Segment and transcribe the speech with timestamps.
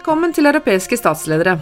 [0.00, 1.58] Velkommen til Europeiske statsledere.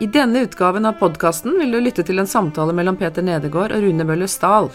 [0.00, 3.82] I denne utgaven av podkasten vil du lytte til en samtale mellom Peter Nedegård og
[3.84, 4.70] Rune Møller Stahl.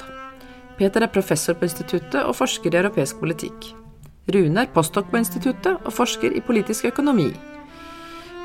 [0.78, 3.72] Peter er professor på instituttet og forsker i europeisk politikk.
[4.29, 7.31] Rune er postdok på instituttet og forsker i politisk økonomi.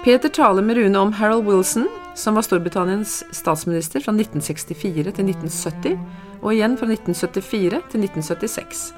[0.06, 1.84] Peter taler med Rune om Harold Wilson,
[2.16, 6.00] som var Storbritanniens statsminister fra 1964 til 1970,
[6.40, 8.88] og igjen fra 1974 til 1976.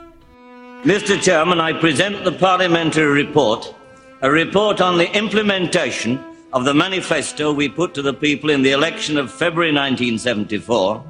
[0.86, 1.18] Mr.
[1.18, 3.74] Chairman, I present the parliamentary report
[4.20, 6.18] a report on the implementation
[6.52, 11.04] of the manifesto we put to the people in the election of February 1974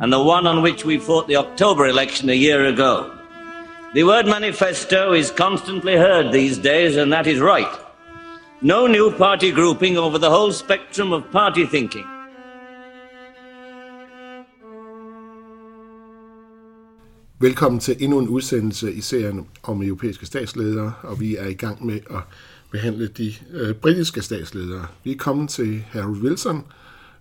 [0.00, 3.10] and the one on which we fought the October election a year ago.
[3.92, 7.72] The word manifesto is constantly heard these days, and that is right.
[8.62, 12.06] No new party grouping over the whole spectrum of party thinking.
[17.40, 21.86] Velkommen til endnu en udsendelse i serien om europæiske statsledere, og vi er i gang
[21.86, 22.22] med at
[22.74, 24.86] behandle de øh, britiske statsledere.
[25.04, 26.64] Vi er kommet til Harold Wilson,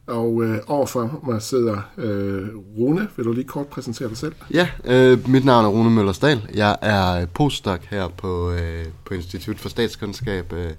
[0.08, 3.08] og øh, overfor mig sidder øh, Rune.
[3.18, 4.34] Vil du lige kort præsentere dig selv?
[4.54, 6.50] Ja, øh, mit navn er Rune Møllersdal.
[6.56, 10.54] Jeg er postdoc her på, øh, på Institut for Statskundskab.
[10.54, 10.72] Øh,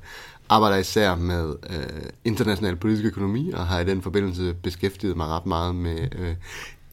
[0.49, 1.77] arbejder især med øh,
[2.25, 6.35] international politisk økonomi, og har i den forbindelse beskæftiget mig ret meget med øh,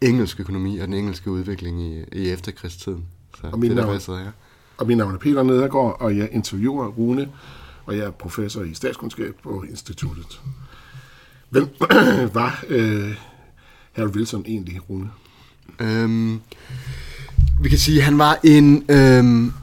[0.02, 3.06] engelsk økonomi og den engelske udvikling i, i efterkrigstiden.
[3.42, 4.32] Så Og det er navn- derfor, jeg sidder her.
[4.78, 7.30] Og mit navn er Peter Nedergaard, og jeg interviewer Rune,
[7.86, 10.42] og jeg er professor i statskundskab på instituttet.
[11.50, 11.68] Hvem
[12.34, 13.16] var øh,
[13.92, 15.10] Harold Wilson egentlig, Rune?
[15.80, 16.42] Øhm,
[17.62, 19.54] vi kan sige, at han var en, øhm,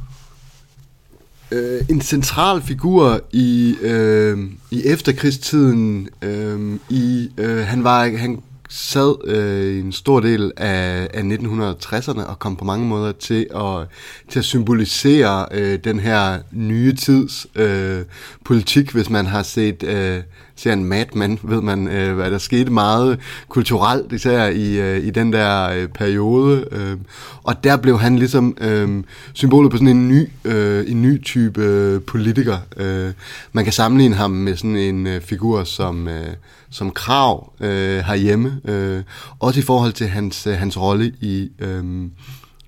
[1.53, 4.39] øh, en central figur i, øh,
[4.71, 6.09] i efterkrigstiden.
[6.23, 12.39] Øh, i, øh, han, var, han sad øh, en stor del af, af 1960'erne og
[12.39, 13.87] kom på mange måder til at,
[14.29, 18.05] til at symbolisere øh, den her nye tids øh,
[18.45, 19.83] politik, hvis man har set...
[19.83, 20.21] Øh,
[20.59, 25.07] ser en Mad Men, ved man, øh, hvad der skete meget kulturelt, især i, øh,
[25.07, 26.65] i den der øh, periode.
[26.73, 26.97] Øh,
[27.43, 31.63] og der blev han ligesom øh, symbolet på sådan en ny, øh, en ny type
[31.63, 32.57] øh, politiker.
[32.77, 33.13] Øh,
[33.53, 36.27] man kan sammenligne ham med sådan en øh, figur som, øh,
[36.71, 38.61] som Krav øh, herhjemme.
[38.65, 39.03] Øh,
[39.39, 41.51] også i forhold til hans, øh, hans rolle i...
[41.59, 41.85] Øh,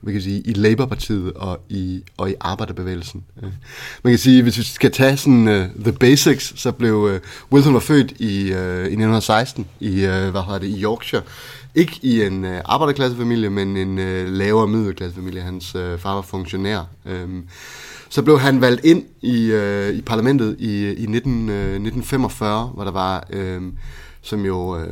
[0.03, 3.25] man kan sige, i Labour-partiet og i, og i arbejderbevægelsen.
[4.03, 7.13] Man kan sige, hvis vi skal tage sådan uh, the basics, så blev uh,
[7.53, 11.23] Wilson var født i, uh, i 1916 i, uh, hvad hedder det, i Yorkshire.
[11.75, 15.41] Ikke i en uh, arbejderklassefamilie, men en uh, lavere middelklassefamilie.
[15.41, 16.89] Hans uh, far var funktionær.
[17.25, 17.45] Um,
[18.09, 22.85] så blev han valgt ind i, uh, i parlamentet i, i 19, uh, 1945, hvor
[22.85, 23.63] der var, uh,
[24.23, 24.77] som jo...
[24.77, 24.87] Uh,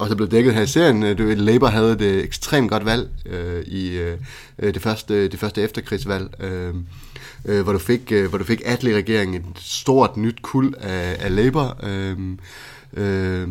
[0.00, 1.02] også er blevet dækket her i serien.
[1.02, 4.18] Øh, Du ved, Labour havde et ekstremt godt valg øh, i øh,
[4.58, 6.74] øh, det, første, det første efterkrigsvalg, øh,
[7.44, 11.34] øh, hvor du fik, øh, hvor du fik Attlee-regeringen et stort nyt kul af, af
[11.34, 11.76] Labour.
[11.82, 12.16] Øh,
[12.94, 13.48] øh,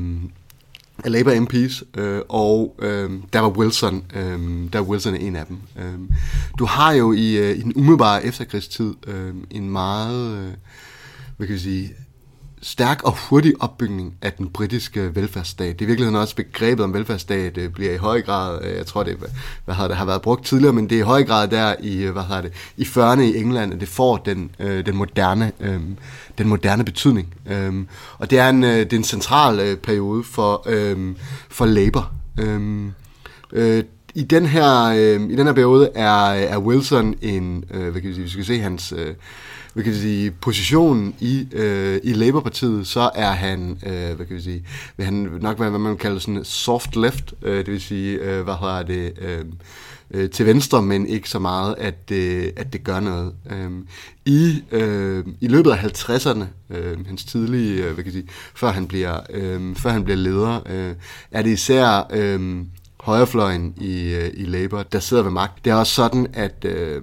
[1.03, 4.39] af Labour MP's, øh, og øh, der var Wilson, øh,
[4.73, 5.57] der var Wilson en af dem.
[5.79, 5.99] Øh,
[6.59, 10.53] du har jo i, øh, i den umiddelbare efterkrigstid øh, en meget, øh,
[11.37, 11.93] hvad kan vi sige,
[12.61, 15.79] stærk og hurtig opbygning af den britiske velfærdsstat.
[15.79, 18.85] Det er i virkeligheden også begrebet om velfærdsstat øh, bliver i høj grad, øh, jeg
[18.85, 19.17] tror det,
[19.65, 22.03] hvad hedder det har været brugt tidligere, men det er i høj grad der i,
[22.03, 25.51] øh, hvad hedder det, i 40'erne i England, at det får den, øh, den, moderne,
[25.59, 25.81] øh,
[26.37, 27.33] den moderne betydning.
[27.45, 27.73] Øh,
[28.17, 31.15] og det er en, øh, det er en central øh, periode for, øh,
[31.49, 32.11] for Labour.
[32.39, 32.91] Øh,
[33.53, 33.83] øh,
[34.15, 38.09] i den her øh, i den her periode er, er Wilson en øh, hvad kan
[38.09, 39.13] vi sige, vi skal se hans øh,
[39.73, 44.35] hvad kan vi sige, position i, øh, i Labour-partiet, så er han, øh, hvad kan
[44.35, 44.63] vi sige,
[44.97, 48.43] vil han nok være, hvad man kalder sådan soft left, øh, det vil sige, øh,
[48.43, 49.45] hvad hedder det, øh,
[50.11, 53.33] øh, til venstre, men ikke så meget, at, øh, at det gør noget.
[53.51, 53.71] Øh,
[54.25, 58.71] I, øh, I løbet af 50'erne, øh, hans tidlige, øh, hvad kan jeg sige, før
[58.71, 60.93] han bliver, øh, før han bliver leder, øh,
[61.31, 62.65] er det især øh,
[62.99, 65.65] højrefløjen i, øh, i Labour, der sidder ved magt.
[65.65, 67.01] Det er også sådan, at øh,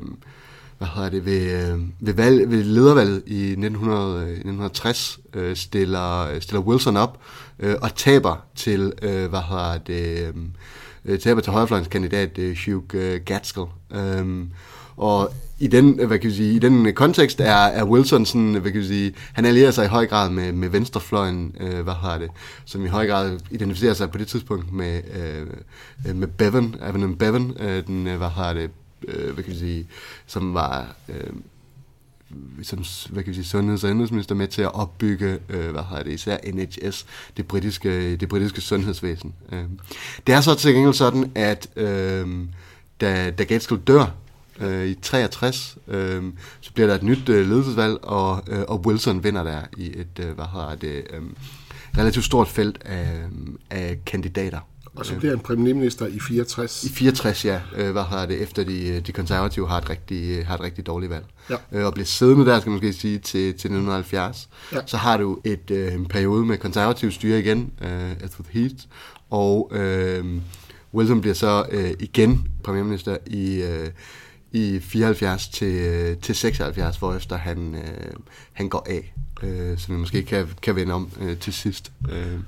[0.79, 6.41] hvad hedder det, ved, øh, ved, valg, ved ledervalget i 1900, 1960 øh, øh, stiller,
[6.41, 7.19] stiller Wilson op
[7.59, 10.35] øh, og taber til, øh, hvad hedder det,
[11.05, 13.67] øh, taber til højrefløjens kandidat øh, Hugh øh, Gaskell.
[13.94, 14.44] Øh,
[14.97, 18.26] og i den, øh, hvad kan vi sige, i den øh, kontekst er, er Wilson
[18.26, 21.55] sådan, øh, hvad kan vi sige, han allierer sig i høj grad med, med venstrefløjen,
[21.61, 22.31] øh, hvad hedder det,
[22.64, 25.00] som i høj grad identificerer sig på det tidspunkt med,
[26.06, 28.70] øh, med Bevan, Evan Bevan, øh, den, hvad hedder det,
[29.08, 29.87] øh, hvad kan vi sige,
[30.26, 31.31] som var øh,
[32.62, 36.03] som hvad kan vi sige, sundheds- og indrigsminister med til at opbygge, øh, hvad hedder
[36.03, 37.06] det, især NHS,
[37.37, 39.35] det britiske, det britiske sundhedsvæsen.
[39.53, 39.64] Øh.
[40.26, 42.29] Det er så til gengæld sådan, at øh,
[43.00, 44.14] da, da Gaskell dør
[44.61, 45.79] øh, i 63.
[45.88, 46.23] Øh,
[46.61, 50.20] så bliver der et nyt øh, ledelsesvalg, og, øh, og Wilson vinder der i et,
[50.20, 51.23] øh, hvad hedder det, øh,
[51.99, 53.23] relativt stort felt af,
[53.70, 54.61] af kandidater.
[54.97, 56.85] Og så bliver han premierminister i 64.
[56.85, 57.61] I 64, ja.
[57.76, 61.11] Øh, hvad har det, efter de, de konservative har et rigtig, har et rigtig dårligt
[61.11, 61.25] valg.
[61.50, 61.56] Ja.
[61.73, 64.49] Øh, og bliver siddende der, skal man måske sige, til, til 1970.
[64.73, 64.79] Ja.
[64.87, 68.75] Så har du et, øh, en periode med konservativ styre igen, øh, Edward Heath,
[69.31, 70.25] og øh,
[70.94, 73.88] Wilson bliver så øh, igen premierminister i, øh,
[74.52, 78.12] i 74 til, øh, til 76, hvorefter han, øh,
[78.52, 81.93] han går af, øh, som vi måske kan, kan vende om øh, til sidst.
[82.12, 82.38] Øh.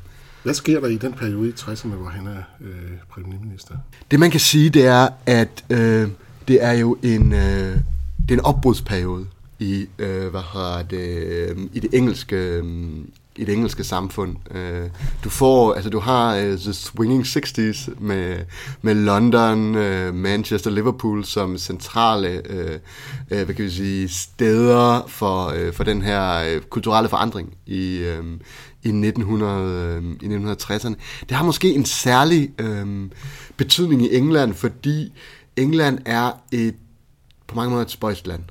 [0.42, 3.74] Hvad sker der i den periode i 60'erne, hvor han er øh, premierminister?
[4.10, 6.08] Det man kan sige, det er, at øh,
[6.48, 7.76] det er jo en, øh,
[8.22, 9.26] det er en opbrudsperiode
[9.58, 12.64] i, øh, hvad har det, øh, i det engelske, øh,
[13.38, 14.36] i det engelske samfund.
[14.56, 14.88] Øh,
[15.24, 18.36] du får, altså du har øh, The Swinging 60s med,
[18.82, 22.78] med London, øh, Manchester, Liverpool som centrale, øh,
[23.30, 27.96] øh, hvad kan vi sige, steder for, øh, for den her øh, kulturelle forandring i,
[27.96, 28.24] øh,
[28.82, 30.94] i, 1900, øh, i 1960'erne.
[31.28, 32.86] Det har måske en særlig øh,
[33.56, 35.12] betydning i England, fordi
[35.56, 36.74] England er et
[37.46, 38.42] på mange måder et spøjst land.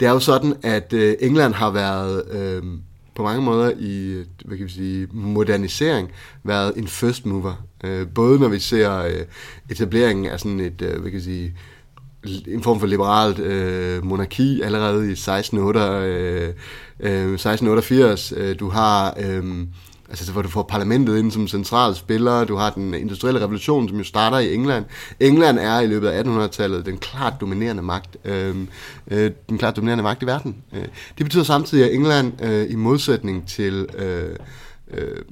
[0.00, 2.62] Det er jo sådan, at øh, England har været øh,
[3.14, 6.10] på mange måder i hvad kan vi sige, modernisering
[6.44, 7.66] været en first mover.
[7.84, 9.24] Øh, både når vi ser øh,
[9.70, 11.54] etableringen af sådan et, øh, hvad kan vi sige,
[12.46, 16.54] en form for liberalt øh, monarki allerede i 1688.
[17.00, 18.32] Øh, øh, 1688.
[18.36, 19.14] Øh, du har...
[19.20, 19.66] Øh,
[20.08, 23.98] altså hvor du får parlamentet ind som central spiller, du har den industrielle revolution, som
[23.98, 24.84] jo starter i England.
[25.20, 28.56] England er i løbet af 1800-tallet den klart dominerende magt, øh,
[29.10, 30.56] øh, den klart dominerende magt i verden.
[30.72, 30.84] Øh,
[31.18, 34.36] det betyder samtidig, at England øh, i modsætning til øh,
[34.90, 35.22] øh,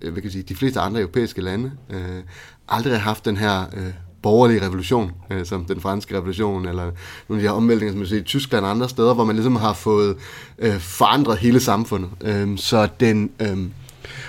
[0.00, 2.22] hvad kan jeg sige, de fleste andre europæiske lande, øh,
[2.68, 3.92] aldrig har haft den her øh,
[4.24, 6.92] borgerlige revolution, øh, som den franske revolution, eller nogle
[7.30, 9.56] af de her omvæltninger, som man ser i Tyskland og andre steder, hvor man ligesom
[9.56, 10.16] har fået
[10.58, 12.10] øh, forandret hele samfundet.
[12.20, 13.58] Øh, så den, øh,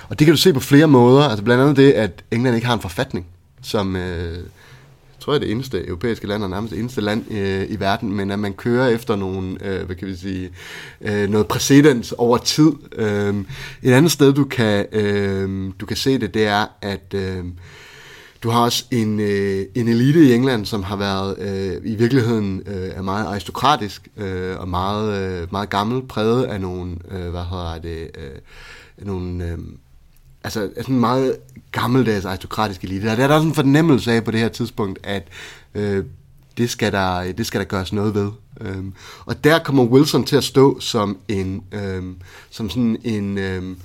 [0.08, 2.66] og det kan du se på flere måder, altså blandt andet det, at England ikke
[2.66, 3.26] har en forfatning,
[3.62, 7.32] som øh, jeg tror jeg er det eneste europæiske land, og nærmest det eneste land
[7.32, 10.50] øh, i verden, men at man kører efter nogle, øh, hvad kan vi sige,
[11.00, 12.72] øh, noget præcedens over tid.
[12.96, 13.34] Øh,
[13.82, 17.44] et andet sted, du kan, øh, du kan se det, det er, at øh,
[18.42, 22.62] du har også en, øh, en elite i England, som har været øh, i virkeligheden
[22.66, 27.44] øh, er meget aristokratisk øh, og meget, øh, meget gammel, præget af nogle, øh, hvad
[27.50, 29.58] hedder det, øh, nogle, øh,
[30.44, 31.36] altså sådan en meget
[31.72, 33.10] gammeldags aristokratisk elite.
[33.10, 35.28] Og der er der også en fornemmelse af på det her tidspunkt, at
[35.74, 36.04] øh,
[36.58, 38.30] det, skal der, det skal der gøres noget ved.
[38.60, 38.92] Øhm,
[39.26, 42.16] og der kommer Wilson til at stå som en, øhm,
[42.50, 43.76] som sådan en, øhm,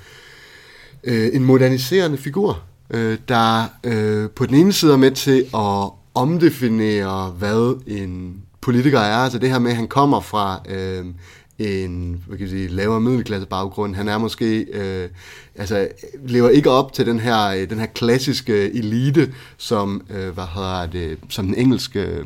[1.04, 2.64] øh, en moderniserende figur
[2.94, 9.00] øh, der øh, på den ene side er med til at omdefinere, hvad en politiker
[9.00, 9.18] er.
[9.18, 11.06] Altså det her med, at han kommer fra øh,
[11.60, 13.96] en hvad kan jeg sige, lavere middelklasse baggrund.
[13.96, 15.10] Han er måske, øh,
[15.56, 15.88] altså
[16.28, 20.86] lever ikke op til den her, øh, den her klassiske elite, som, øh, hvad hedder
[20.86, 22.24] det, som den engelske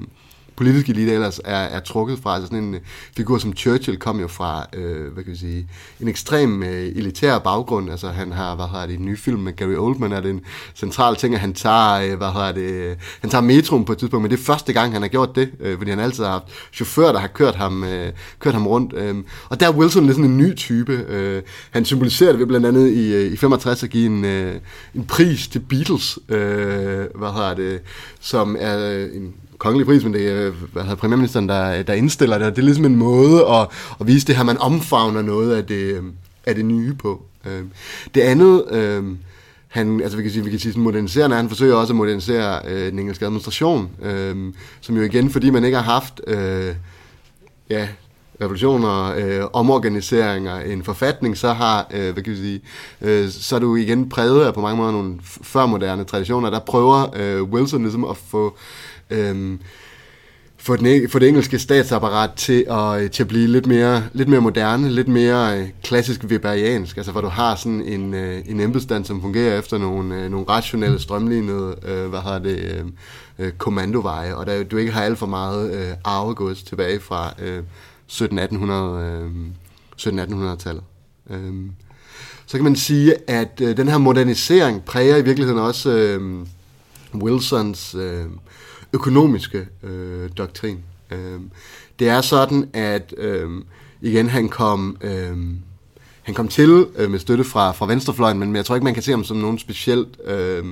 [0.56, 2.36] politiske elite ellers er, er trukket fra.
[2.36, 2.82] Altså sådan en øh,
[3.18, 5.68] figur som Churchill kom jo fra, øh, hvad kan vi sige,
[6.02, 7.92] en ekstrem øh, elitær baggrund.
[7.92, 10.42] Altså han har, hvad hedder det, en ny film med Gary Oldman, er det en
[10.76, 13.98] central ting, at han tager, øh, hvad hedder det, øh, han tager metroen på et
[13.98, 16.32] tidspunkt, men det er første gang, han har gjort det, øh, fordi han altid har
[16.32, 18.94] haft chauffør, der har kørt ham, øh, kørt ham rundt.
[18.94, 19.16] Øh,
[19.50, 20.94] og der er Wilson lidt sådan en ny type.
[20.94, 21.42] Øh,
[21.72, 24.56] han symboliserer det ved blandt andet i, øh, i 65 at give en, øh,
[24.96, 26.38] en pris til Beatles, øh,
[27.16, 27.82] hvad hedder det,
[28.20, 32.38] som er øh, en kongelig pris, men det er hvad hedder, premierministeren, der, der indstiller
[32.38, 33.68] det, og det er ligesom en måde at,
[34.00, 36.02] at vise det her, man omfavner noget af det,
[36.46, 37.26] af det nye på.
[37.46, 37.72] Øhm,
[38.16, 39.04] det andet, øh,
[39.68, 42.62] han, altså vi kan sige, vi kan sige sådan moderniserende, han forsøger også at modernisere
[42.68, 46.76] øh, den engelske administration, øh, som jo igen, fordi man ikke har haft øh,
[47.70, 47.88] ja,
[48.42, 52.62] revolutioner, øh, omorganiseringer, en forfatning, så har, øh, hvad kan vi sige,
[53.02, 57.16] øh, så er du igen præget af på mange måder nogle førmoderne traditioner, der prøver
[57.16, 58.58] øh, Wilson ligesom at få
[59.10, 59.58] øh,
[60.66, 64.04] få, den, e- få det engelske statsapparat til at, øh, til at blive lidt mere,
[64.14, 68.42] lidt mere moderne, lidt mere øh, klassisk weberiansk, altså hvor du har sådan en, øh,
[68.48, 72.86] en embedsstand, som fungerer efter nogle, øh, nogle rationelle, strømlignede, øh, hvad har det, øh,
[73.40, 77.64] øh, kommandoveje, og der, du ikke har alt for meget øh, arvegods tilbage fra øh,
[78.12, 80.84] 1700-1800-tallet.
[81.30, 81.72] Øh, øhm,
[82.46, 86.46] så kan man sige, at øh, den her modernisering præger i virkeligheden også øh,
[87.14, 88.26] Wilsons øh,
[88.94, 90.84] økonomiske øh, doktrin.
[91.12, 91.40] Øh,
[92.00, 93.50] det er sådan, at øh,
[94.02, 95.38] igen han kom, øh,
[96.24, 99.04] han kom til øh, med støtte fra, fra venstrefløjen, men jeg tror ikke, man kan
[99.04, 100.66] se ham som nogen specielt øh,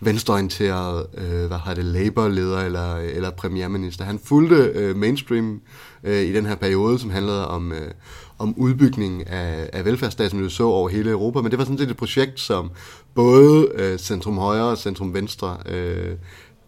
[0.00, 4.04] venstreorienteret, øh, hvad har det, Labour-leder eller, eller premierminister.
[4.04, 5.60] Han fulgte øh, mainstream
[6.04, 7.90] øh, i den her periode, som handlede om, øh,
[8.38, 11.78] om udbygning af, af velfærdsstaten, som vi så over hele Europa, men det var sådan
[11.78, 12.70] set et projekt, som
[13.14, 16.12] både øh, centrum højre og centrum venstre øh,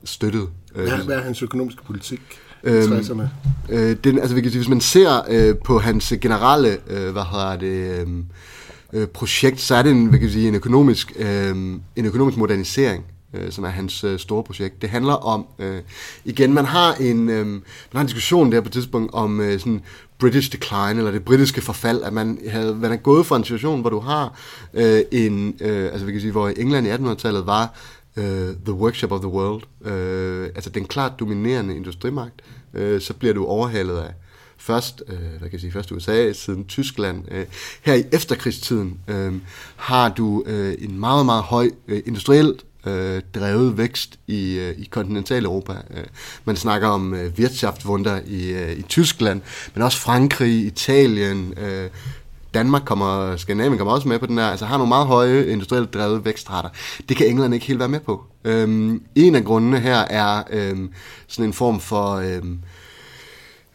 [0.04, 0.46] støttede.
[0.74, 2.20] Hvad, hvad er hans økonomiske politik?
[2.64, 2.92] Øhm,
[3.68, 8.06] øh, den, altså, hvis man ser øh, på hans generelle øh, hvad hedder det, øh,
[8.92, 11.56] øh, projekt, så er det en, hvad kan sige, en, økonomisk, øh,
[11.96, 14.82] en økonomisk modernisering øh, som er hans øh, store projekt.
[14.82, 15.82] Det handler om, øh,
[16.24, 17.62] igen, man har en, øh, man
[17.92, 19.82] har en diskussion der på et tidspunkt om øh, sådan
[20.18, 23.80] British decline, eller det britiske forfald, at man, havde, man er gået fra en situation,
[23.80, 24.38] hvor du har
[24.74, 27.74] øh, en, øh, altså vi kan sige, hvor England i 1800-tallet var
[28.16, 32.42] øh, the workshop of the world, øh, altså den klart dominerende industrimagt,
[32.74, 34.10] øh, så bliver du overhalet af
[34.62, 37.24] først, øh, hvad kan jeg sige, først USA, siden Tyskland.
[37.30, 37.46] Øh,
[37.82, 39.32] her i efterkrigstiden øh,
[39.76, 44.84] har du øh, en meget, meget høj øh, industrielt øh, drevet vækst i, øh, i
[44.84, 45.72] kontinentaleuropa.
[45.72, 46.04] Øh,
[46.44, 49.40] man snakker om øh, Wirtschaftswunder i, øh, i Tyskland,
[49.74, 51.90] men også Frankrig, Italien, øh,
[52.54, 55.94] Danmark kommer, Skandinavien kommer også med på den der, altså har nogle meget høje industrielt
[55.94, 56.68] drevet vækstrater.
[57.08, 58.24] Det kan England ikke helt være med på.
[58.44, 60.90] Øhm, en af grundene her er øhm,
[61.28, 62.58] sådan en form for, øhm,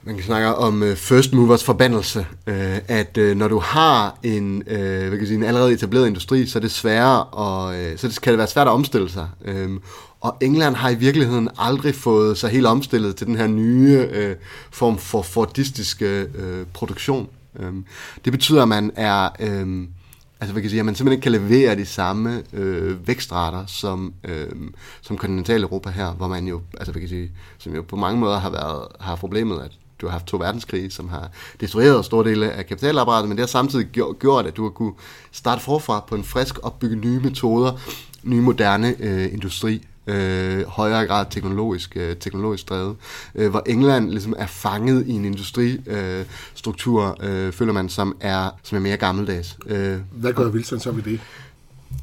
[0.07, 4.63] man kan snakke om øh, first movers forbandelse, øh, at øh, når du har en,
[4.67, 8.07] øh, hvad kan sige, en allerede etableret industri, så er det sværere, og, øh, så
[8.07, 9.27] det, kan det være svært at omstille sig.
[9.45, 9.81] Øhm,
[10.21, 14.35] og England har i virkeligheden aldrig fået sig helt omstillet til den her nye øh,
[14.71, 17.27] form for fordistiske øh, produktion.
[17.59, 17.85] Øhm,
[18.25, 19.29] det betyder, at man er...
[19.39, 19.87] Øh,
[20.39, 24.13] Altså, hvad kan sige, at man simpelthen ikke kan levere de samme øh, vækstrater som,
[24.23, 24.47] øh,
[25.01, 28.19] som kontinental Europa her, hvor man jo, altså hvad kan sige, som jo på mange
[28.19, 32.29] måder har været har problemet, at du har haft to verdenskrige, som har destrueret store
[32.29, 33.87] dele af kapitalapparatet, men det har samtidig
[34.19, 34.93] gjort, at du har kunne
[35.31, 37.71] starte forfra på en frisk opbygge nye metoder,
[38.23, 42.95] nye moderne øh, industri, øh, højere grad teknologisk, øh, teknologisk drevet,
[43.35, 48.49] øh, hvor England ligesom er fanget i en industristruktur, øh, øh, føler man, som er,
[48.63, 49.57] som er mere gammeldags.
[49.65, 51.19] Øh, Hvad gør Wilson så ved det?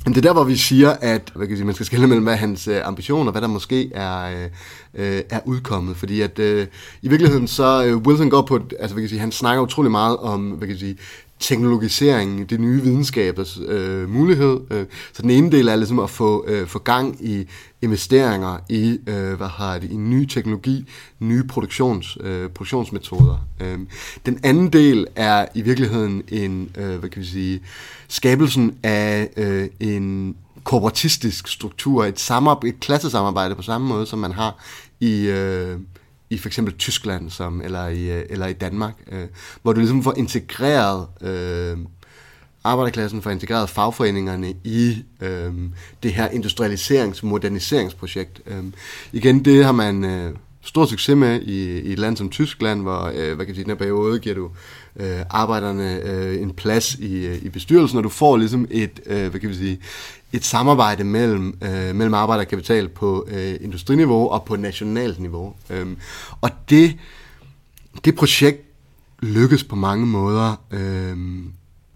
[0.04, 2.06] Men det er der, hvor vi siger, at hvad kan jeg sige, man skal skille
[2.06, 4.49] mellem, hvad hans øh, ambitioner, hvad der måske er, øh,
[4.94, 5.96] øh, er udkommet.
[5.96, 6.66] Fordi at øh,
[7.02, 9.90] i virkeligheden så, øh, Wilson går på, altså hvad kan jeg sige, han snakker utrolig
[9.90, 10.96] meget om, hvad kan jeg sige,
[11.38, 14.61] teknologisering, det nye videnskabers øh, mulighed.
[14.71, 17.47] Øh, så den ene del er ligesom at få, øh, få gang i
[17.83, 20.85] investeringer i, øh, hvad har det, i ny teknologi,
[21.21, 23.47] nye produktions, øh, produktionsmetoder.
[23.61, 23.79] Øh,
[24.26, 27.61] den anden del er i virkeligheden en, øh, hvad kan vi sige,
[28.09, 34.33] skabelsen af øh, en korporatistisk struktur, et, samarbejde, et klassesamarbejde på samme måde, som man
[34.33, 34.64] har
[35.00, 35.79] i, øh,
[36.35, 39.26] i for eksempel Tyskland som, eller, i, øh, eller i Danmark, øh,
[39.62, 41.79] hvor du ligesom får integreret øh,
[42.64, 45.53] arbejderklassen, får integreret fagforeningerne i øh,
[46.03, 48.41] det her industrialiserings- moderniseringsprojekt.
[48.47, 48.64] Øh,
[49.12, 53.12] igen, det har man øh, stor succes med i, i et land som Tyskland, hvor
[53.14, 54.50] øh, hvad kan jeg sige, den her periode giver du
[54.97, 59.30] øh, arbejderne øh, en plads i, øh, i bestyrelsen, og du får ligesom et, øh,
[59.30, 59.78] hvad kan vi sige,
[60.33, 65.54] et samarbejde mellem, øh, mellem arbejder og kapital på øh, industriniveau og på nationalt niveau.
[65.71, 65.97] Øhm,
[66.40, 66.97] og det,
[68.04, 68.61] det projekt
[69.23, 71.16] lykkes på mange måder øh,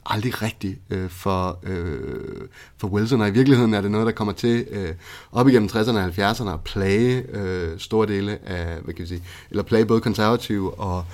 [0.09, 4.33] aldrig rigtigt øh, for, øh, for Wilson, og i virkeligheden er det noget, der kommer
[4.33, 4.95] til øh,
[5.33, 9.23] op igennem 60'erne og 70'erne at plage øh, store dele af, hvad kan vi sige,
[9.51, 11.05] eller plage både konservative og,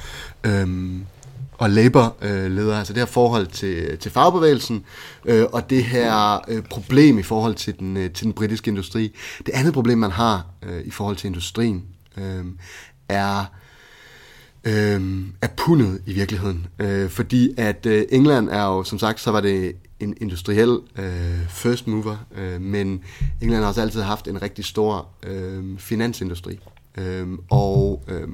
[0.44, 1.02] øhm, øh,
[1.58, 4.84] og Labour-ledere, altså det her forhold til, til fagbevægelsen,
[5.24, 9.14] øh, og det her øh, problem i forhold til den, øh, til den britiske industri.
[9.46, 11.84] Det andet problem, man har øh, i forhold til industrien,
[12.16, 12.44] øh,
[13.08, 13.44] er
[14.64, 16.66] øh, er pundet i virkeligheden.
[16.78, 21.48] Øh, fordi at øh, England er jo, som sagt, så var det en industriel øh,
[21.48, 23.00] first mover, øh, men
[23.40, 26.58] England har også altid haft en rigtig stor øh, finansindustri.
[26.98, 28.28] Øh, og øh,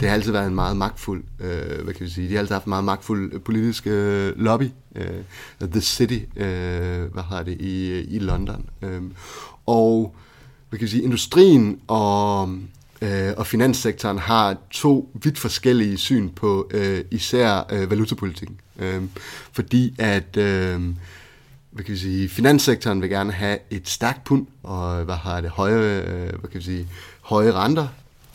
[0.00, 2.54] det har altid været en meget magtfuld, øh, hvad kan vi sige, de har altid
[2.54, 8.00] haft en meget magtfuld politisk øh, lobby, øh, The City, øh, hvad har det, i,
[8.00, 8.68] i London.
[8.82, 9.02] Øh,
[9.66, 10.14] og
[10.68, 12.48] hvad kan vi sige, industrien og,
[13.02, 18.60] øh, og finanssektoren har to vidt forskellige syn på øh, især øh, valutapolitikken.
[18.78, 19.02] Øh,
[19.52, 20.80] fordi at øh,
[21.70, 25.50] hvad kan vi sige, finanssektoren vil gerne have et stærkt pund og hvad har det
[25.50, 26.88] høje, øh, hvad kan vi sige,
[27.20, 27.88] høje renter,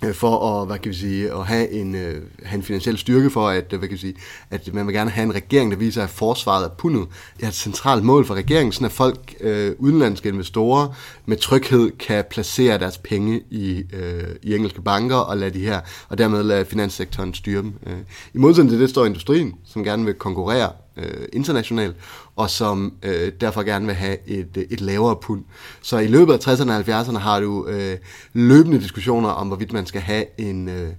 [0.06, 3.30] Øh, for at, hvad kan vi sige, at have en, øh, have en finansiel styrke
[3.30, 4.16] for, at, øh, hvad kan vi sige,
[4.50, 7.08] at man vil gerne have en regering, der viser, at forsvaret er pundet.
[7.38, 10.88] Det er et centralt mål for regeringen, sådan at folk, øh, udenlandske investorer,
[11.26, 15.80] med tryghed kan placere deres penge i, øh, i engelske banker og lade de her,
[16.10, 17.74] og dermed lade finanssektoren styre dem.
[17.88, 17.98] Øh.
[18.34, 21.94] I modsætning til det står industrien, som gerne vil konkurrere øh, international,
[22.36, 25.44] og som øh, derfor gerne vil have et, øh, et lavere pund.
[25.82, 27.98] Så i løbet af 60'erne og 70'erne har du øh,
[28.34, 30.70] løbende diskussioner om, hvorvidt man skal have en...
[30.70, 30.90] Øh,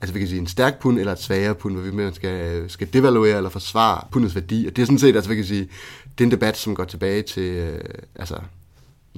[0.00, 2.70] altså vi kan sige en stærk pund eller et svagere pund, hvorvidt man skal, øh,
[2.70, 4.66] skal devaluere eller forsvare pundets værdi.
[4.66, 5.68] Og det er sådan set, altså vi kan sige,
[6.18, 7.80] det er en debat, som går tilbage til, øh,
[8.16, 8.34] altså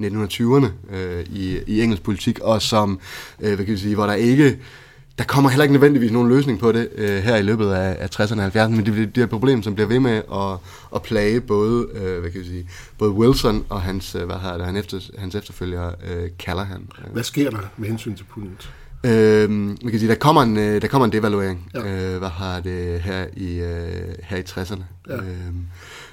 [0.01, 2.99] 1920'erne øh, i, i engelsk politik, og som,
[3.39, 4.59] øh, hvad kan vi sige, hvor der ikke,
[5.17, 8.19] der kommer heller ikke nødvendigvis nogen løsning på det øh, her i løbet af, af
[8.19, 10.57] 60'erne og 70'erne, men det, det er et problem, som bliver ved med at,
[10.95, 14.57] at plage både, øh, hvad kan vi sige, både Wilson og hans, øh, hvad hedder
[14.57, 16.89] det, han efter, hans efterfølger øh, Callahan.
[17.13, 18.69] Hvad sker der med hensyn til pundet?
[19.05, 22.13] Øh, man kan sige, der kommer en, øh, der kommer en devaluering, ja.
[22.13, 24.83] øh, hvad har det her i, øh, her i 60'erne.
[25.09, 25.15] Ja.
[25.15, 25.53] Øh,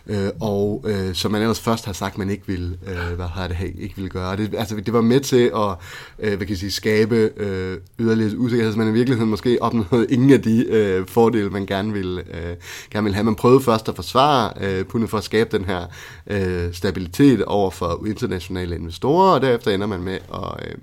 [0.06, 3.48] øh, og øh, som man ellers først har sagt, man ikke ville, øh, hvad har
[3.48, 4.36] det ikke ville gøre.
[4.36, 5.76] Det, altså, det var med til at
[6.18, 10.06] øh, hvad kan jeg sige, skabe øh, yderligere usikkerhed, så man i virkeligheden måske opnåede
[10.10, 12.56] ingen af de øh, fordele, man gerne ville, øh,
[12.90, 13.24] gerne ville have.
[13.24, 15.86] Man prøvede først at forsvare øh, pundet for at skabe den her
[16.26, 20.74] øh, stabilitet over for internationale investorer, og derefter ender man med at, øh,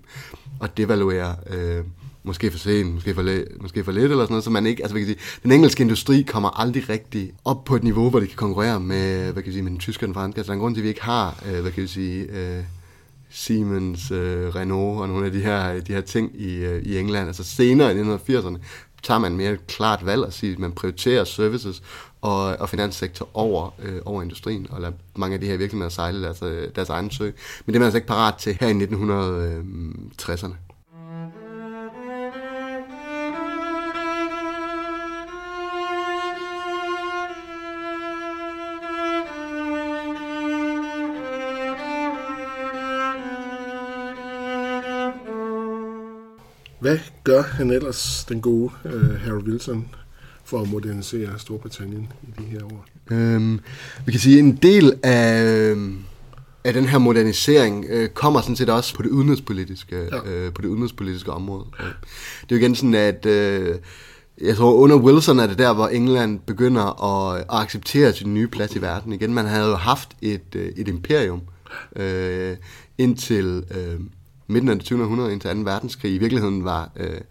[0.62, 1.84] at devaluere øh,
[2.24, 4.84] måske for sent, måske for, lidt, måske for lidt eller sådan noget, så man ikke,
[4.84, 8.20] altså hvad kan sige, den engelske industri kommer aldrig rigtig op på et niveau, hvor
[8.20, 10.40] det kan konkurrere med, hvad kan jeg sige, med den tyske og den franske.
[10.40, 12.24] Altså der er en grund til, at vi ikke har, øh, hvad kan jeg sige,
[12.24, 12.64] øh,
[13.30, 17.28] Siemens, øh, Renault og nogle af de her, de her ting i, øh, i England.
[17.28, 18.58] Altså senere i 1980'erne
[19.04, 21.84] tager man mere et klart valg og siger, at man prioriterer services
[22.22, 26.24] og, og finanssektor over, øh, over industrien, og lader mange af de her virksomheder sejle
[26.24, 27.24] deres, øh, deres egen sø.
[27.26, 27.34] Men
[27.68, 30.69] det er man altså ikke parat til her i 1960'erne.
[46.80, 49.88] Hvad gør han ellers, den gode uh, Harold Wilson,
[50.46, 52.86] for at modernisere Storbritannien i de her år?
[53.12, 53.60] Øhm,
[54.06, 55.98] vi kan sige, at en del af, øhm,
[56.64, 60.32] af den her modernisering øh, kommer sådan set også på det udenrigspolitiske, ja.
[60.32, 61.66] øh, på det udenrigspolitiske område.
[61.78, 61.86] Det
[62.52, 63.76] er jo igen sådan, at øh,
[64.42, 68.48] jeg tror, under Wilson er det der, hvor England begynder at, at acceptere sin nye
[68.48, 69.14] plads i verden.
[69.14, 71.42] Igen, man havde jo haft et, øh, et imperium
[71.96, 72.58] øh,
[72.98, 73.64] indtil...
[73.78, 74.00] Øh,
[74.50, 75.04] midten af det 20.
[75.04, 75.62] århundrede indtil 2.
[75.62, 77.22] verdenskrig i virkeligheden var, øh,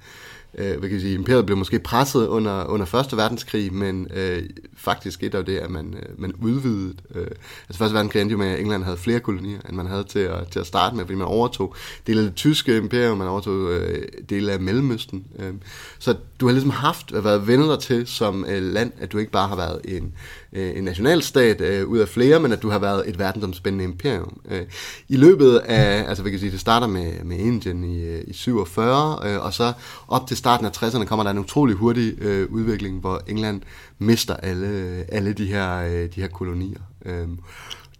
[0.54, 3.16] øh, hvad kan jeg sige, imperiet blev måske presset under, under 1.
[3.16, 4.42] verdenskrig, men øh,
[4.76, 6.94] faktisk et af det, at man, øh, man udvidede.
[7.14, 7.26] Øh,
[7.68, 7.94] altså 1.
[7.94, 10.58] verdenskrig endte jo med, at England havde flere kolonier, end man havde til at, til
[10.60, 11.74] at starte med, fordi man overtog
[12.06, 15.24] dele af det tyske imperium, man overtog øh, dele af Mellemøsten.
[15.38, 15.54] Øh,
[15.98, 19.18] så du har ligesom haft, øh, været vendet dig til som øh, land, at du
[19.18, 20.12] ikke bare har været en,
[20.52, 24.40] øh, en nationalstat øh, ud af flere, men at du har været et verdensomspændende imperium.
[24.50, 24.62] Øh,
[25.08, 28.32] I løbet af, altså vi kan sige, det starter med, med Indien i, øh, i
[28.32, 29.72] 47, øh, og så
[30.08, 33.62] op til starten af 60'erne kommer der en utrolig hurtig øh, udvikling, hvor England
[33.98, 36.80] mister alle, alle de, her, øh, de her kolonier.
[37.04, 37.28] Øh,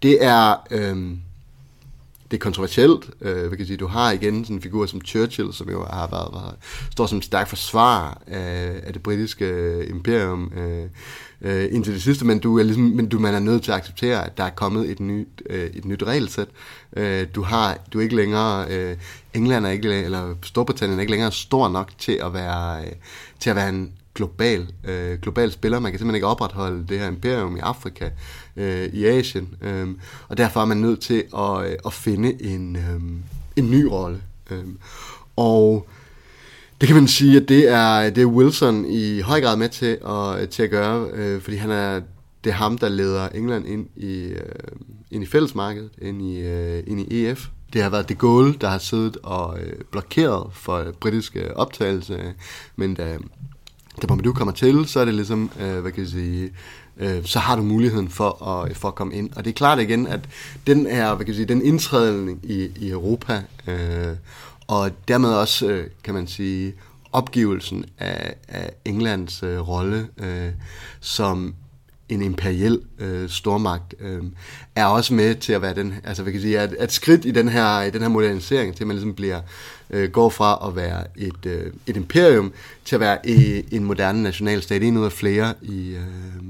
[0.03, 0.57] det er...
[0.71, 1.11] Øh,
[2.31, 3.11] det er kontroversielt.
[3.21, 6.29] Øh, kan sige, du har igen sådan en figur som Churchill, som jo har været,
[6.33, 6.55] været
[6.91, 10.87] står som stærk forsvar af, af det britiske øh, imperium øh,
[11.43, 13.77] øh, indtil det sidste, men du er ligesom, men du man er nødt til at
[13.77, 16.49] acceptere, at der er kommet et nyt, øh, et nyt regelsæt.
[16.97, 18.97] Øh, du har, du er ikke længere, øh,
[19.35, 22.93] England er ikke, eller Storbritannien er ikke længere stor nok til at være, øh,
[23.41, 25.79] til at være en global, øh, global spiller.
[25.79, 28.11] Man kan simpelthen ikke opretholde det her imperium i Afrika,
[28.57, 29.89] øh, i Asien, øh,
[30.29, 33.01] og derfor er man nødt til at, øh, at finde en, øh,
[33.57, 34.23] en ny rolle.
[34.51, 34.65] Øh,
[35.37, 35.89] og
[36.81, 39.99] det kan man sige, at det er, det er Wilson i høj grad med til
[40.09, 42.01] at, til at gøre, øh, fordi han er,
[42.45, 44.53] det er ham, der leder England ind i, øh,
[45.11, 47.47] ind i fællesmarkedet, ind i, øh, ind i EF.
[47.73, 52.35] Det har været de Gaulle, der har siddet og øh, blokeret for britiske optagelse,
[52.77, 53.19] men da,
[54.03, 56.51] da Pompidou kommer til, så er det ligesom, øh, hvad kan jeg sige,
[56.99, 59.31] øh, så har du muligheden for at, for at komme ind.
[59.37, 60.21] Og det er klart igen, at
[60.67, 64.17] den er, hvad kan jeg sige, den indtræden i, i Europa, øh,
[64.69, 66.75] og dermed også, øh, kan man sige,
[67.13, 70.51] opgivelsen af, af Englands øh, rolle øh,
[71.01, 71.55] som
[72.09, 74.23] en imperiel øh, stormagt, øh,
[74.77, 77.31] er også med til at være den, altså vi kan sige, at, at skridt i
[77.31, 79.41] den her, i den her modernisering, til at man ligesom bliver,
[79.91, 82.53] øh, går fra at være et, øh, et imperium,
[82.85, 86.45] til at være i, en moderne nationalstat, en ud af flere i, øh,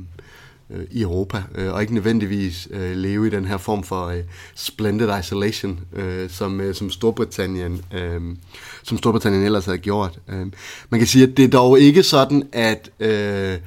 [0.70, 4.22] øh, i Europa, øh, og ikke nødvendigvis øh, leve i den her form for øh,
[4.54, 8.20] splendid isolation, øh, som, øh, som Storbritannien øh,
[8.82, 10.18] som Storbritannien ellers havde gjort.
[10.28, 10.46] Øh,
[10.90, 13.58] man kan sige, at det er dog ikke sådan, at øh,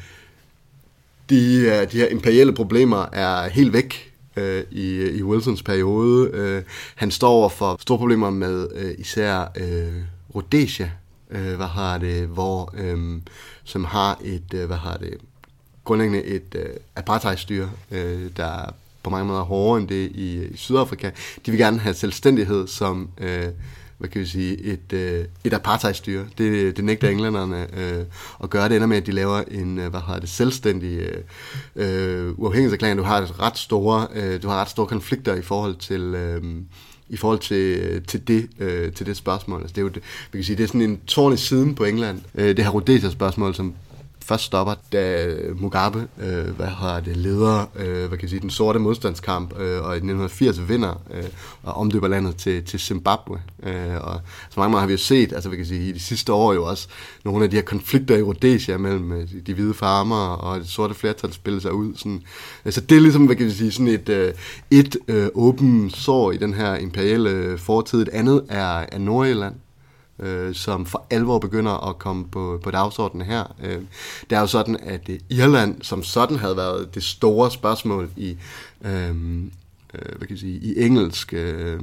[1.30, 6.30] de, øh, de her imperielle problemer er helt væk øh, i, i Wilsons periode.
[6.34, 6.64] Øh,
[6.96, 10.04] han står over for store problemer med øh, især øh,
[10.36, 10.92] Rhodesia,
[11.32, 13.22] øh, hvad har det, hvor, øh,
[13.64, 15.18] som har et, øh, hvad har det,
[15.84, 20.58] grundlæggende et øh, apartheidstyre, øh, der på mange måder er hårdere end det i, i
[20.58, 21.12] Sydafrika.
[21.46, 23.48] De vil gerne have selvstændighed som, øh,
[23.98, 26.26] hvad kan vi sige, et, øh, et apartheidstyre.
[26.38, 28.06] Det, det nægter englænderne øh,
[28.44, 28.70] at gøre.
[28.70, 31.24] Det ender med, at de laver en, øh, hvad hedder det, selvstændig øh,
[31.76, 32.98] øh uafhængighedserklæring.
[32.98, 36.02] Du har et ret store, øh, du har ret store konflikter i forhold til...
[36.02, 36.44] Øh,
[37.10, 39.62] i forhold til, øh, til, det, øh, til det spørgsmål.
[39.62, 41.76] Altså, det er jo, det, vi kan sige, det er sådan en tårn i siden
[41.76, 42.22] på England.
[42.36, 43.74] Øh, det her Rhodesia-spørgsmål, som
[44.32, 48.50] først stopper, da Mugabe øh, hvad har det, leder øh, hvad kan jeg sige, den
[48.50, 51.24] sorte modstandskamp, øh, og i 1980 vinder øh,
[51.64, 53.42] og omdøber landet til, til Zimbabwe.
[53.64, 56.34] Øh, og så mange har vi jo set, altså vi kan sige, i de sidste
[56.34, 56.88] år jo også,
[57.26, 60.94] nogle af de her konflikter i Rhodesia mellem øh, de hvide farmer og det sorte
[60.94, 61.96] flertal spiller sig ud.
[61.96, 62.22] Sådan.
[62.66, 64.34] Altså det er ligesom, hvad kan vi sige, sådan et, øh,
[64.72, 68.02] et øh, åben sår i den her imperielle fortid.
[68.02, 69.56] Et andet er, er Nordjylland,
[70.22, 73.56] øh, som for alvor begynder at komme på, på dagsordenen her.
[73.64, 73.82] Øh,
[74.30, 78.38] det er jo sådan, at øh, Irland som sådan havde været det store spørgsmål i,
[78.86, 81.34] øh, øh, hvad kan jeg sige, i engelsk...
[81.34, 81.80] Øh,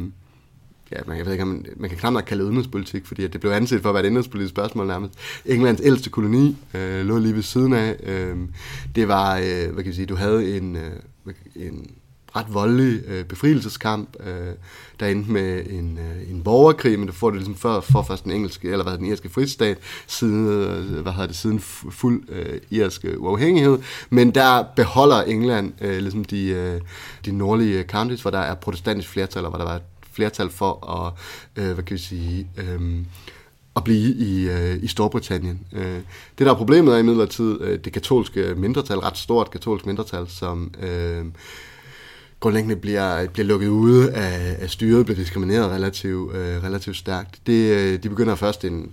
[0.92, 3.32] ja, man, jeg ved ikke, man, man kan knap nok kalde det udenrigspolitik, fordi at
[3.32, 5.14] det blev anset for at være et indrigspolitisk spørgsmål nærmest.
[5.44, 7.96] Englands ældste koloni øh, lå lige ved siden af.
[8.02, 8.36] Øh,
[8.94, 11.90] det var, øh, hvad kan jeg sige, du havde en, øh, en
[12.36, 14.54] ret voldelig øh, befrielseskamp, øh,
[15.00, 18.24] der endte med en, øh, en borgerkrig, men du får det ligesom før, for først
[18.24, 21.60] den engelske, eller hvad den irske fristat, siden, øh, hvad hedder det, siden
[21.90, 23.78] fuld øh, irske øh, uafhængighed,
[24.10, 26.80] men der beholder England øh, ligesom de, øh,
[27.24, 30.50] de nordlige øh, counties, hvor der er protestantisk flertal, og hvor der var et flertal
[30.50, 31.12] for at,
[31.62, 32.80] øh, hvad kan vi sige, øh,
[33.76, 35.60] at blive i, øh, i Storbritannien.
[35.72, 36.00] Øh,
[36.38, 40.74] det der er problemet er imidlertid øh, det katolske mindretal, ret stort katolsk mindretal, som
[40.82, 41.24] øh,
[42.40, 47.38] grundlæggende bliver, bliver lukket ude af, af styret, bliver diskrimineret relativt, øh, relativt stærkt.
[47.46, 48.92] Det, øh, de begynder først en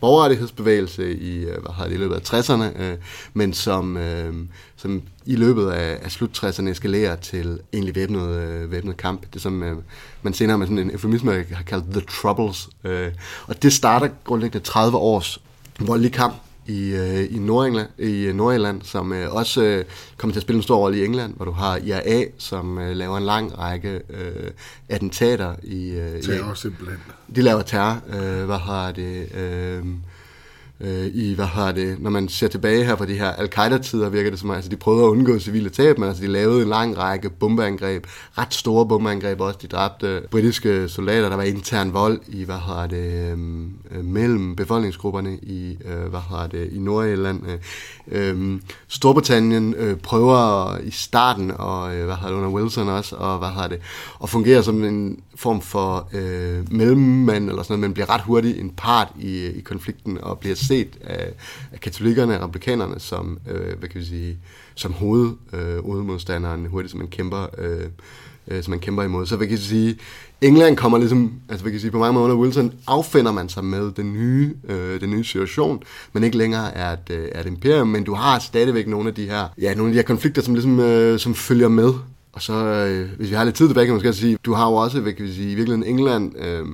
[0.00, 2.96] borgerrettighedsbevægelse i, øh, hvad har det, i løbet af 60'erne, øh,
[3.34, 4.34] men som, øh,
[4.76, 9.34] som i løbet af, af slut 60'erne eskalerer til egentlig væbnet, øh, væbnet kamp.
[9.34, 9.76] Det som øh,
[10.22, 12.68] man senere med sådan en eufemisme har kaldt The Troubles.
[12.84, 13.08] Øh,
[13.46, 15.40] og det starter grundlæggende 30 års
[15.80, 16.34] voldelig kamp
[16.68, 19.84] i, øh, i Nordengland, i Nordjylland, som øh, også øh,
[20.16, 22.96] kommer til at spille en stor rolle i England, hvor du har IRA, som øh,
[22.96, 24.50] laver en lang række øh,
[24.88, 25.90] attentater i...
[25.90, 26.98] Øh, terror simpelthen.
[27.36, 28.00] De laver terror.
[28.08, 29.36] Øh, hvad har det...
[29.36, 29.84] Øh,
[30.80, 34.30] øh, i, hvad har det, når man ser tilbage her på de her al-Qaida-tider, virker
[34.30, 36.98] det som, altså de prøvede at undgå civile tab, men altså de lavede en lang
[36.98, 38.06] række bombeangreb,
[38.38, 42.86] ret store bombeangreb også, de dræbte britiske soldater, der var intern vold i, hvad har
[42.86, 47.42] det, øhm, øh, mellem befolkningsgrupperne i, øh, hvad har det, i Nordirland.
[47.48, 47.58] Øh,
[48.30, 53.38] øhm, Storbritannien øh, prøver i starten, og øh, hvad har det, under Wilson også, og
[53.38, 53.80] hvad har det,
[54.18, 58.58] og fungerer som en form for øh, mellemmand eller sådan noget, men bliver ret hurtigt
[58.58, 61.32] en part i, i konflikten og bliver set af,
[61.72, 64.38] af katolikkerne og republikanerne som, øh, hvad kan vi sige,
[64.74, 67.84] som hoved, øh, hovedmodstanderen hurtigt, som man kæmper øh,
[68.50, 69.26] øh, som man kæmper imod.
[69.26, 69.98] Så hvad kan jeg sige,
[70.40, 73.48] England kommer ligesom, altså hvad kan jeg sige, på mange måder under Wilson, affinder man
[73.48, 77.40] sig med den nye, øh, den nye situation, men ikke længere er et, øh, er
[77.40, 80.06] et imperium, men du har stadigvæk nogle af de her, ja, nogle af de her
[80.06, 81.92] konflikter, som ligesom, øh, som følger med.
[82.32, 84.68] Og så, øh, hvis vi har lidt tid tilbage, kan man måske sige, du har
[84.68, 86.66] jo også, hvad kan vi sige, i virkeligheden England øh,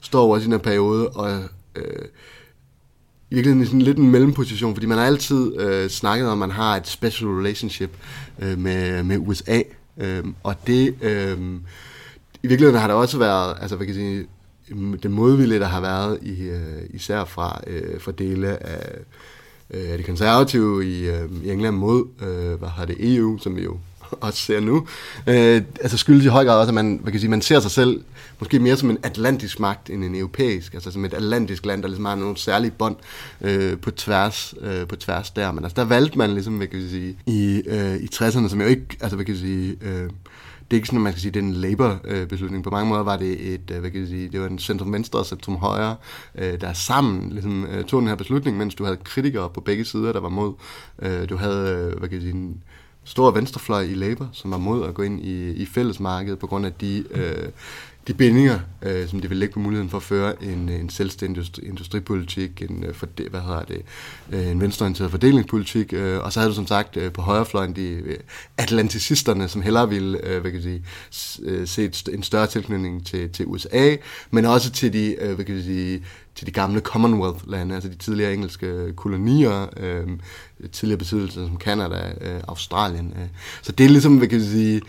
[0.00, 1.30] står også i den her periode, og
[1.76, 2.04] øh,
[3.30, 6.56] i virkeligheden sådan lidt en mellemposition, fordi man har altid øh, snakket om, at man
[6.56, 7.90] har et special relationship
[8.38, 9.62] øh, med, med USA,
[9.98, 11.38] øh, og det, øh,
[12.42, 14.26] i virkeligheden har der også været, altså hvad kan jeg sige,
[15.02, 18.98] den modvilje, der har været i, øh, især fra, øh, fra dele af,
[19.70, 23.62] øh, de konservative i, øh, i England mod, øh, hvad har det, EU, som vi
[23.62, 23.78] jo
[24.20, 24.86] også ser nu,
[25.26, 27.70] øh, altså skyldes i høj grad også, at man, hvad kan sige, man ser sig
[27.70, 28.00] selv
[28.40, 31.88] måske mere som en atlantisk magt end en europæisk, altså som et atlantisk land, der
[31.88, 32.96] ligesom har nogle særlige bånd
[33.40, 35.52] øh, på, tværs, øh, på tværs der.
[35.52, 38.60] Men altså der valgte man ligesom, hvad kan jeg sige, i, øh, i 60'erne, som
[38.60, 40.10] jo ikke, altså hvad kan jeg sige, øh,
[40.70, 42.64] det er ikke sådan, at man skal sige, det er en Labour-beslutning.
[42.64, 45.18] På mange måder var det et, øh, hvad kan jeg sige, det var en centrum-venstre
[45.18, 45.96] og centrum-højre,
[46.34, 49.84] øh, der sammen ligesom, øh, tog den her beslutning, mens du havde kritikere på begge
[49.84, 50.54] sider, der var mod.
[51.02, 52.62] Øh, du havde, øh, hvad kan jeg sige, en,
[53.08, 56.66] stor venstrefløj i Labour, som var mod at gå ind i, i fællesmarkedet på grund
[56.66, 57.48] af de, øh,
[58.08, 61.44] de bindinger, øh, som de vil lægge på muligheden for at føre en, en selvstændig
[61.62, 63.82] industripolitik, en, øh, for for, hvad hedder det,
[64.32, 67.88] øh, en venstreorienteret fordelingspolitik, øh, og så havde du som sagt øh, på højrefløjen de
[67.88, 68.16] øh,
[68.56, 73.06] atlanticisterne, som hellere ville øh, hvad kan jeg sige, se øh, se en større tilknytning
[73.06, 73.96] til, til USA,
[74.30, 76.04] men også til de, øh, hvad kan jeg sige,
[76.38, 80.06] til de gamle Commonwealth-lande, altså de tidligere engelske kolonier, øh,
[80.72, 83.14] tidligere besiddelser som Canada, øh, Australien.
[83.16, 83.28] Øh.
[83.62, 84.80] Så det er ligesom, hvad kan vi sige,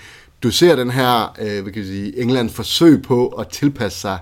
[0.43, 4.19] du ser den her, øh, hvad kan vi sige, Englands forsøg på at tilpasse sig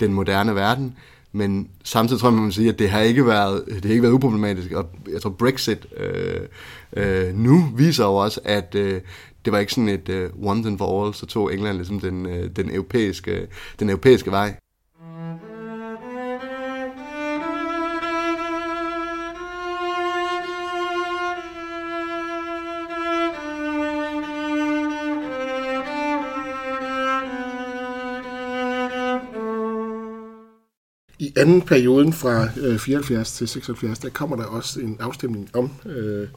[0.00, 0.96] den moderne verden,
[1.32, 4.02] men samtidig tror jeg, man må sige, at det har ikke været, det har ikke
[4.02, 6.40] været uproblematisk, og jeg tror Brexit øh,
[6.96, 9.00] øh, nu viser jo også, at øh,
[9.44, 12.26] det var ikke sådan et uh, once and for all, så tog England ligesom den,
[12.26, 13.46] uh, den, europæiske,
[13.80, 14.54] den europæiske vej.
[31.36, 36.28] Anden perioden fra øh, 74 til 76, der kommer der også en afstemning om øh,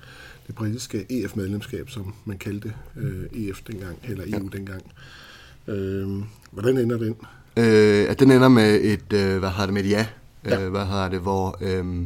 [0.47, 4.57] det britiske EF-medlemskab, som man kaldte øh, EF dengang, eller EU ja.
[4.57, 4.81] dengang.
[5.67, 6.07] Øh,
[6.51, 7.15] hvordan ender den?
[7.57, 10.05] Øh, at den ender med et, øh, hvad har det med et ja,
[10.45, 10.61] ja.
[10.61, 12.01] Øh, hvad har det, hvor, øh,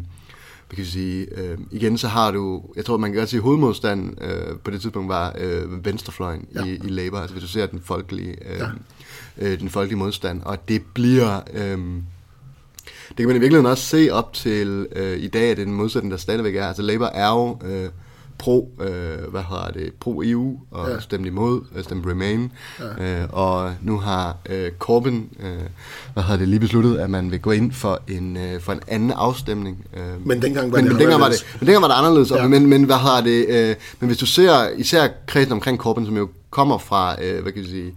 [0.70, 4.24] vi kan sige, øh, igen så har du, jeg tror man kan godt sige, hovedmodstand
[4.24, 6.66] øh, på det tidspunkt var øh, venstrefløjen ja.
[6.66, 8.68] i, i Labour, altså hvis du ser den folkelige, øh, ja.
[9.38, 11.42] øh, den folkelige modstand, og det bliver...
[11.54, 11.80] Øh,
[13.10, 15.66] det kan man i virkeligheden også se op til øh, i dag, at det er
[15.66, 16.68] den modsætning, der stadigvæk er.
[16.68, 17.90] Altså Labour er jo øh,
[18.38, 21.00] pro, øh, hvad hedder det, pro-EU, og ja.
[21.00, 22.52] stemt imod, øh, stemt Remain.
[23.00, 23.22] Ja.
[23.22, 25.50] Øh, og nu har øh, Corbyn, øh,
[26.14, 28.82] hvad hedder det, lige besluttet, at man vil gå ind for en, øh, for en
[28.88, 29.86] anden afstemning.
[29.94, 32.32] Øh, men dengang var men, det men dengang var det, men dengang var det anderledes.
[32.32, 32.48] Ja.
[32.48, 36.18] Men, men, hvad hedder det, øh, men hvis du ser især kredsen omkring Corbyn, som
[36.18, 37.94] jo kommer fra, øh, hvad kan jeg sige,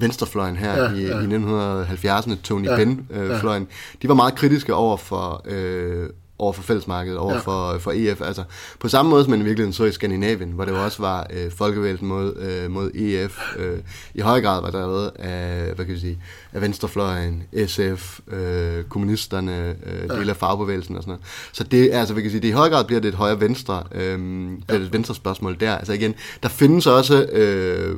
[0.00, 1.20] venstrefløjen her ja, i, ja.
[1.20, 3.98] i 1970'erne, Tony ja, Benn-fløjen, øh, ja.
[4.02, 7.40] de var meget kritiske over for, øh, over for fællesmarkedet, over ja.
[7.40, 8.20] for, for EF.
[8.20, 8.44] Altså,
[8.78, 11.26] på samme måde som man i virkeligheden så i Skandinavien, hvor det jo også var
[11.30, 13.38] øh, folkevægelsen mod, øh, mod EF.
[13.58, 13.78] Øh,
[14.14, 16.18] I høj grad var der været af, hvad kan vi sige,
[16.52, 21.24] af venstrefløjen, SF, øh, kommunisterne, øh, dele af fagbevægelsen og sådan noget.
[21.52, 24.48] Så det, altså, vi kan sige, det i høj grad bliver det et højre-venstre, øh,
[24.70, 24.74] ja.
[24.74, 25.76] et venstre spørgsmål der.
[25.76, 27.96] Altså igen, der findes også øh,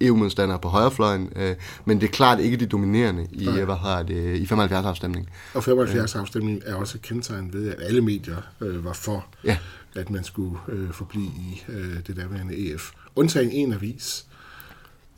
[0.00, 3.64] EU-modstandere på højrefløjen, øh, men det er klart ikke de dominerende i, Nej.
[3.64, 5.28] hvad har det, i 75-afstemningen.
[5.54, 9.58] Og 75-afstemningen er også kendetegnet ved, at alle medier øh, var for, ja.
[9.94, 12.90] at man skulle øh, forblive i øh, det daværende EF.
[13.16, 14.26] Undtagen en avis.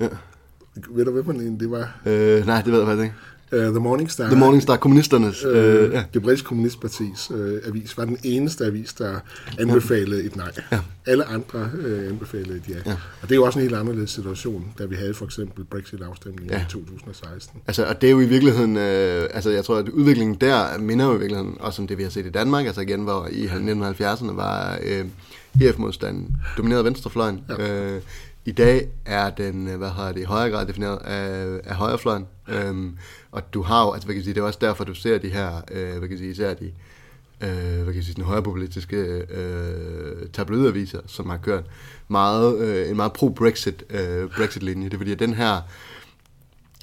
[0.00, 0.08] Ja.
[0.90, 2.00] Ved du, hvem det var?
[2.06, 3.16] Øh, nej, det ved jeg faktisk ikke.
[3.52, 4.26] Uh, The Morning Star.
[4.26, 5.44] The Morning Star, kommunisternes.
[5.44, 5.56] Uh, uh,
[5.92, 6.04] ja.
[6.14, 9.20] Det britiske kommunistpartis uh, avis var den eneste avis, der
[9.58, 10.50] anbefalede et nej.
[10.72, 10.78] Ja.
[11.06, 12.74] Alle andre uh, anbefalede et ja.
[12.86, 12.96] ja.
[13.22, 16.50] Og det er jo også en helt anderledes situation, da vi havde for eksempel Brexit-afstemningen
[16.50, 16.60] ja.
[16.60, 17.60] i 2016.
[17.66, 21.06] Altså, og det er jo i virkeligheden, uh, altså jeg tror, at udviklingen der minder
[21.06, 23.46] jo i virkeligheden også om det, vi har set i Danmark, altså igen, hvor i
[23.46, 25.06] 1970'erne var uh,
[25.60, 27.40] EF-modstanden domineret venstrefløjen.
[27.48, 27.94] Ja.
[27.96, 28.02] Uh,
[28.44, 32.26] i dag er den, øh, hvad har det, i højere grad defineret af, af højrefløjen.
[32.48, 32.98] Øhm,
[33.32, 35.18] og du har jo, altså hvad kan jeg sige, det er også derfor, du ser
[35.18, 36.72] de her, øh, hvad kan jeg sige, især de,
[37.40, 41.64] øh, hvad kan jeg sige, den højrepopulistiske øh, tabloidaviser, som har kørt
[42.08, 44.84] meget, øh, en meget pro-Brexit øh, Brexit-linje.
[44.84, 45.60] Det er fordi, at den her,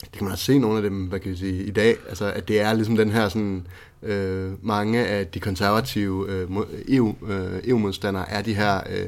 [0.01, 2.31] det kan man også se nogle af dem, hvad kan jeg sige, i dag, altså
[2.31, 3.67] at det er ligesom den her sådan,
[4.03, 6.47] øh, mange af de konservative øh,
[6.87, 9.07] EU, øh, EU-modstandere er de her øh,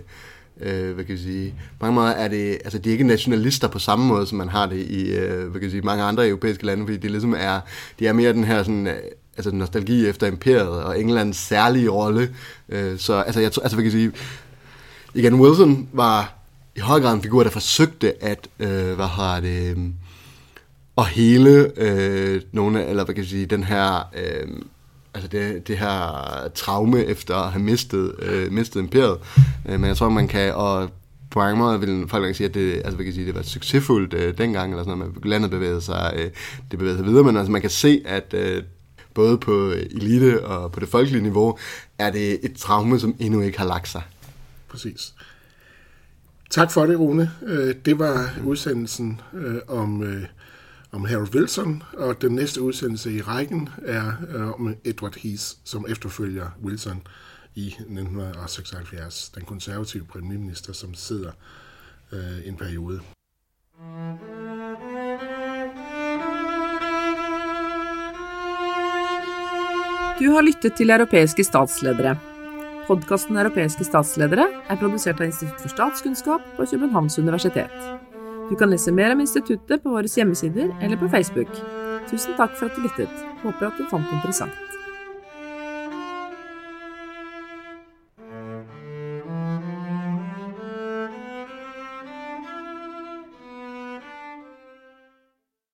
[0.61, 3.67] øh, hvad kan jeg sige, på mange måder er det, altså de er ikke nationalister
[3.67, 6.27] på samme måde, som man har det i, øh, hvad kan jeg sige, mange andre
[6.27, 7.59] europæiske lande, fordi det ligesom er,
[7.99, 8.97] de er mere den her sådan, øh,
[9.37, 12.35] altså nostalgi efter imperiet og Englands særlige rolle.
[12.69, 14.11] Øh, så altså, jeg, altså, hvad kan jeg sige,
[15.13, 16.39] igen, Wilson var
[16.75, 19.77] i høj grad en figur, der forsøgte at, øh, hvad har det, øh,
[20.97, 24.47] at hele øh, nogle, eller hvad kan jeg sige, den her, øh,
[25.19, 29.17] altså det, det her traume efter at have mistet, øh, mistet imperiet.
[29.69, 30.89] Øh, men jeg tror, man kan, og
[31.31, 34.13] på mange måder vil folk sige, at det, altså, vi kan sige, det var succesfuldt
[34.13, 36.31] øh, dengang, eller sådan noget, man landet bevægede sig, øh,
[36.71, 38.63] det bevægede sig videre, men altså, man kan se, at øh,
[39.13, 41.57] både på elite og på det folkelige niveau,
[41.97, 44.01] er det et traume, som endnu ikke har lagt sig.
[44.67, 45.13] Præcis.
[46.49, 47.31] Tak for det, Rune.
[47.47, 50.23] Øh, det var udsendelsen øh, om øh,
[50.91, 55.85] om Harold Wilson, og den næste udsendelse i rækken er øh, om Edward Heath, som
[55.89, 57.01] efterfølger Wilson
[57.55, 61.31] i 1976, den konservative premierminister, som sidder
[62.11, 62.99] øh, en periode.
[70.19, 72.19] Du har lyttet til europæiske statsledere.
[72.87, 78.08] Podkasten Europæiske statsledere er produsert av Institutt for statskunnskap på Københavns Universitet.
[78.49, 81.51] Du kan lese mer om instituttet på våre hjemmesider eller på Facebook.
[82.09, 83.21] Tusen takk for at du lyttet.
[83.43, 84.78] Håper at du fant det interessant.